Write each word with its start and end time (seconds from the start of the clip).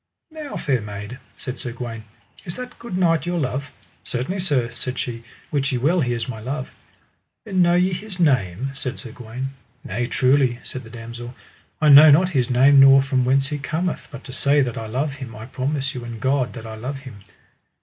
Now, 0.31 0.57
fair 0.57 0.81
maid, 0.81 1.19
said 1.37 1.59
Sir 1.59 1.73
Gawaine, 1.73 2.05
is 2.43 2.55
that 2.55 2.79
good 2.79 2.97
knight 2.97 3.27
your 3.27 3.37
love? 3.37 3.69
Certainly 4.03 4.39
sir, 4.39 4.67
said 4.71 4.97
she, 4.97 5.23
wit 5.51 5.71
ye 5.71 5.77
well 5.77 6.01
he 6.01 6.13
is 6.13 6.27
my 6.27 6.39
love. 6.39 6.71
Then 7.45 7.61
know 7.61 7.75
ye 7.75 7.93
his 7.93 8.19
name? 8.19 8.71
said 8.73 8.97
Sir 8.97 9.11
Gawaine. 9.11 9.49
Nay 9.83 10.07
truly, 10.07 10.57
said 10.63 10.83
the 10.83 10.89
damosel, 10.89 11.35
I 11.79 11.89
know 11.89 12.09
not 12.09 12.29
his 12.29 12.49
name 12.49 12.79
nor 12.79 13.03
from 13.03 13.25
whence 13.25 13.49
he 13.49 13.59
cometh, 13.59 14.07
but 14.09 14.23
to 14.23 14.33
say 14.33 14.61
that 14.61 14.75
I 14.75 14.87
love 14.87 15.13
him, 15.21 15.35
I 15.35 15.45
promise 15.45 15.93
you 15.93 16.03
and 16.03 16.19
God 16.19 16.53
that 16.53 16.65
I 16.65 16.73
love 16.73 17.01
him. 17.01 17.17